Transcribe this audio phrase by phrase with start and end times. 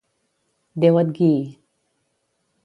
[0.85, 1.45] Déu et guiï.